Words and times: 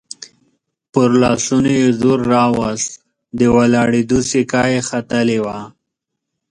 پر 0.91 1.09
لاسونو 1.23 1.71
يې 1.79 1.87
زور 1.99 2.19
راووست، 2.31 2.89
د 3.39 3.41
ولاړېدو 3.55 4.19
سېکه 4.29 4.61
يې 4.73 4.79
ختلې 4.89 5.39
وه. 5.45 5.59